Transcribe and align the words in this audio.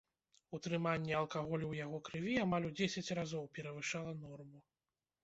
Утрыманне 0.57 1.11
алкаголю 1.17 1.65
ў 1.67 1.73
яго 1.85 1.99
крыві 2.07 2.33
амаль 2.45 2.65
у 2.71 2.71
дзесяць 2.79 3.13
разоў 3.21 3.45
перавышала 3.59 4.15
норму. 4.23 4.65